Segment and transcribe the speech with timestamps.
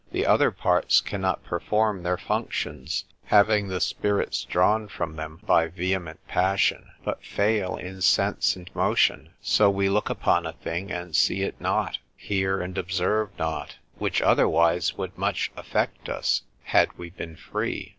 [0.11, 6.19] The other parts cannot perform their functions, having the spirits drawn from them by vehement
[6.27, 11.43] passion, but fail in sense and motion; so we look upon a thing, and see
[11.43, 17.35] it not; hear, and observe not; which otherwise would much affect us, had we been
[17.35, 17.89] free.